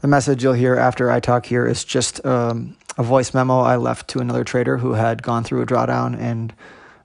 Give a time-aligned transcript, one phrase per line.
[0.00, 3.76] The message you'll hear after I talk here is just um, a voice memo I
[3.76, 6.54] left to another trader who had gone through a drawdown and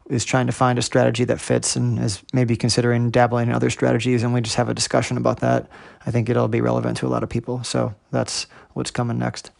[0.09, 3.69] is trying to find a strategy that fits and is maybe considering dabbling in other
[3.69, 4.23] strategies.
[4.23, 5.67] And we just have a discussion about that.
[6.05, 7.63] I think it'll be relevant to a lot of people.
[7.63, 9.51] So that's what's coming next.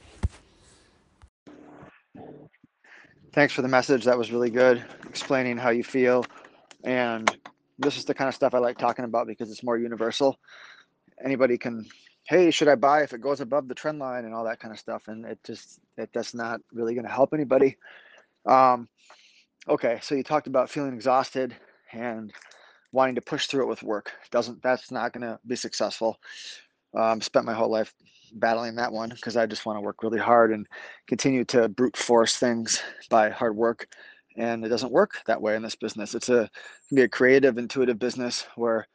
[3.34, 4.06] Thanks for the message.
[4.06, 6.26] That was really good, explaining how you feel.
[6.86, 7.36] And
[7.78, 10.40] this is the kind of stuff I like talking about because it's more universal.
[11.22, 11.86] Anybody can,
[12.26, 14.74] hey, should I buy if it goes above the trend line and all that kind
[14.74, 15.08] of stuff?
[15.08, 17.78] And it just, it, that's not really going to help anybody.
[18.46, 18.88] Um,
[19.70, 21.56] okay, so you talked about feeling exhausted
[21.92, 22.34] and
[22.92, 24.12] wanting to push through it with work.
[24.32, 26.20] Doesn't that's not going to be successful.
[26.96, 27.94] Um, spent my whole life
[28.34, 30.66] battling that one because I just want to work really hard and
[31.08, 33.88] continue to brute force things by hard work.
[34.38, 36.16] And it doesn't work that way in this business.
[36.16, 36.50] It's a
[36.90, 38.88] can be a creative, intuitive business where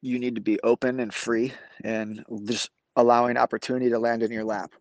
[0.00, 1.52] you need to be open and free
[1.84, 4.72] and just allowing opportunity to land in your lap.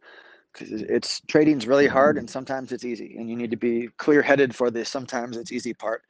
[0.54, 4.56] Because it's trading's really hard and sometimes it's easy, and you need to be clear-headed
[4.56, 6.02] for the sometimes it's easy part.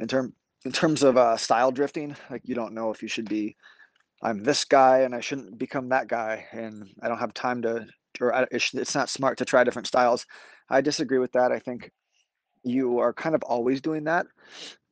[0.00, 3.28] In term in terms of uh, style drifting, like you don't know if you should
[3.28, 3.56] be
[4.22, 7.86] I'm this guy and I shouldn't become that guy, and I don't have time to,
[8.20, 10.26] or it's not smart to try different styles.
[10.68, 11.52] I disagree with that.
[11.52, 11.90] I think
[12.64, 14.26] you are kind of always doing that,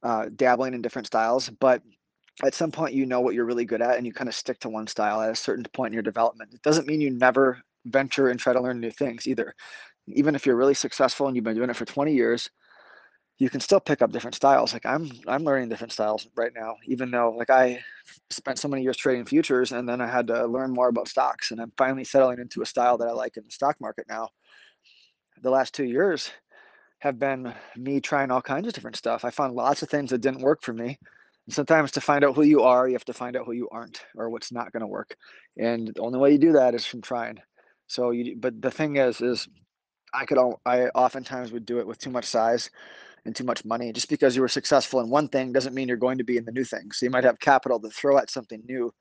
[0.03, 1.83] uh, dabbling in different styles, but
[2.45, 4.59] at some point you know what you're really good at and you kind of stick
[4.61, 6.53] to one style at a certain point in your development.
[6.53, 9.55] It doesn't mean you never venture and try to learn new things either.
[10.09, 12.51] Even if you're really successful and you've been doing it for 20 years,
[13.39, 14.73] you can still pick up different styles.
[14.73, 17.83] Like I'm I'm learning different styles right now, even though like I
[18.31, 21.51] spent so many years trading futures and then I had to learn more about stocks
[21.51, 24.29] and I'm finally settling into a style that I like in the stock market now.
[25.42, 26.31] The last two years
[27.01, 29.25] have been me trying all kinds of different stuff.
[29.25, 30.98] I found lots of things that didn't work for me.
[31.47, 33.69] And sometimes to find out who you are, you have to find out who you
[33.70, 35.16] aren't or what's not going to work.
[35.56, 37.39] And the only way you do that is from trying.
[37.86, 39.48] So you but the thing is is
[40.12, 42.70] I could I oftentimes would do it with too much size
[43.24, 43.92] and too much money.
[43.92, 46.45] Just because you were successful in one thing doesn't mean you're going to be in
[46.45, 46.90] the new thing.
[46.92, 48.92] So you might have capital to throw at something new,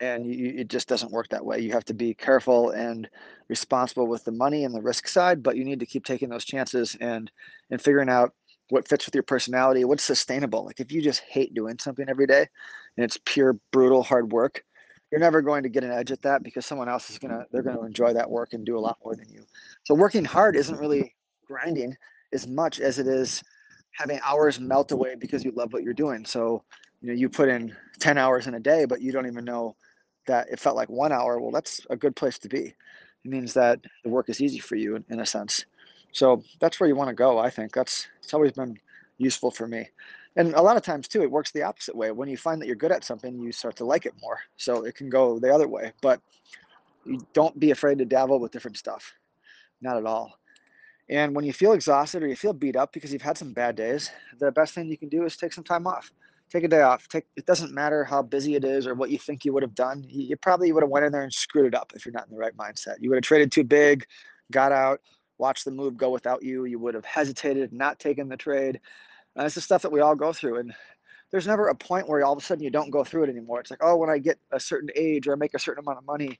[0.00, 1.60] and you, it just doesn't work that way.
[1.60, 3.08] You have to be careful and
[3.48, 6.44] responsible with the money and the risk side, but you need to keep taking those
[6.44, 7.30] chances and
[7.70, 8.32] and figuring out
[8.70, 10.64] what fits with your personality, what's sustainable.
[10.64, 12.46] Like if you just hate doing something every day,
[12.96, 14.64] and it's pure brutal hard work,
[15.10, 17.62] you're never going to get an edge at that because someone else is gonna they're
[17.62, 19.44] gonna enjoy that work and do a lot more than you.
[19.84, 21.14] So working hard isn't really
[21.46, 21.96] grinding
[22.32, 23.42] as much as it is
[23.92, 26.24] having hours melt away because you love what you're doing.
[26.24, 26.62] So,
[27.00, 29.76] you know, you put in 10 hours in a day, but you don't even know
[30.26, 31.40] that it felt like one hour.
[31.40, 32.74] Well, that's a good place to be.
[33.24, 35.64] It means that the work is easy for you in, in a sense.
[36.12, 37.38] So that's where you want to go.
[37.38, 38.78] I think that's it's always been
[39.18, 39.88] useful for me.
[40.36, 42.10] And a lot of times too, it works the opposite way.
[42.12, 44.38] When you find that you're good at something, you start to like it more.
[44.56, 45.92] So it can go the other way.
[46.00, 46.20] But
[47.04, 49.12] you don't be afraid to dabble with different stuff.
[49.80, 50.38] Not at all.
[51.08, 53.74] And when you feel exhausted or you feel beat up because you've had some bad
[53.74, 56.12] days, the best thing you can do is take some time off.
[56.50, 57.08] Take a day off.
[57.08, 59.74] Take it doesn't matter how busy it is or what you think you would have
[59.74, 60.04] done.
[60.08, 62.32] You probably would have went in there and screwed it up if you're not in
[62.32, 62.96] the right mindset.
[63.00, 64.06] You would have traded too big,
[64.52, 65.00] got out,
[65.40, 66.66] watched the move go without you.
[66.66, 68.80] You would have hesitated, not taken the trade.
[69.34, 70.58] And it's the stuff that we all go through.
[70.58, 70.74] And
[71.30, 73.60] there's never a point where all of a sudden you don't go through it anymore.
[73.60, 75.98] It's like, oh, when I get a certain age or I make a certain amount
[75.98, 76.38] of money,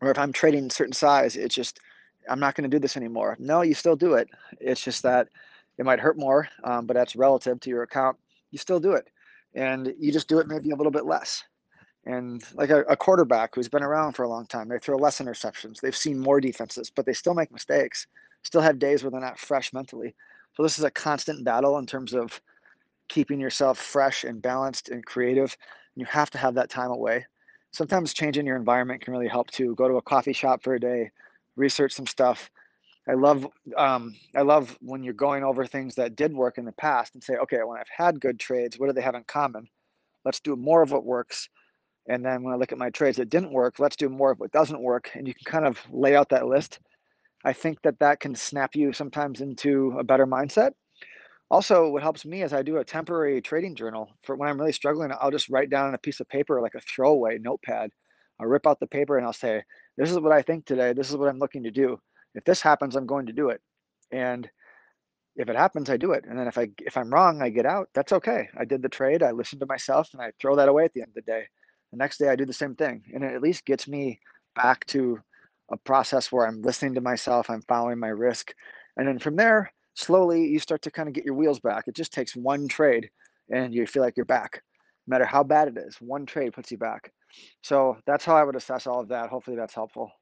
[0.00, 1.80] or if I'm trading a certain size, it's just
[2.28, 3.36] I'm not going to do this anymore.
[3.38, 4.28] No, you still do it.
[4.60, 5.28] It's just that
[5.78, 8.16] it might hurt more, um, but that's relative to your account.
[8.50, 9.08] You still do it,
[9.54, 11.44] and you just do it maybe a little bit less.
[12.06, 15.20] And like a, a quarterback who's been around for a long time, they throw less
[15.20, 15.80] interceptions.
[15.80, 18.06] They've seen more defenses, but they still make mistakes.
[18.44, 20.14] Still have days where they're not fresh mentally.
[20.54, 22.40] So this is a constant battle in terms of
[23.08, 25.56] keeping yourself fresh and balanced and creative.
[25.94, 27.26] and You have to have that time away.
[27.72, 29.74] Sometimes changing your environment can really help too.
[29.74, 31.10] Go to a coffee shop for a day,
[31.56, 32.50] research some stuff.
[33.08, 33.46] I love
[33.76, 37.22] um, I love when you're going over things that did work in the past and
[37.22, 39.68] say, okay, when I've had good trades, what do they have in common?
[40.24, 41.48] Let's do more of what works.
[42.08, 44.38] And then when I look at my trades that didn't work, let's do more of
[44.38, 45.10] what doesn't work.
[45.14, 46.78] And you can kind of lay out that list.
[47.44, 50.72] I think that that can snap you sometimes into a better mindset.
[51.50, 54.72] Also, what helps me is I do a temporary trading journal for when I'm really
[54.72, 55.12] struggling.
[55.20, 57.90] I'll just write down on a piece of paper, like a throwaway notepad.
[58.40, 59.62] I'll rip out the paper and I'll say,
[59.96, 60.92] this is what I think today.
[60.92, 61.98] This is what I'm looking to do.
[62.34, 63.60] If this happens, I'm going to do it.
[64.10, 64.48] And
[65.36, 66.24] if it happens, I do it.
[66.28, 67.88] And then if I if I'm wrong, I get out.
[67.94, 68.48] That's okay.
[68.58, 69.22] I did the trade.
[69.22, 71.44] I listened to myself, and I throw that away at the end of the day.
[71.96, 74.20] The next day, I do the same thing, and it at least gets me
[74.54, 75.18] back to
[75.72, 77.48] a process where I'm listening to myself.
[77.48, 78.52] I'm following my risk,
[78.98, 81.88] and then from there, slowly you start to kind of get your wheels back.
[81.88, 83.08] It just takes one trade,
[83.48, 84.62] and you feel like you're back.
[85.06, 87.10] No matter how bad it is, one trade puts you back.
[87.62, 89.30] So that's how I would assess all of that.
[89.30, 90.12] Hopefully that's helpful.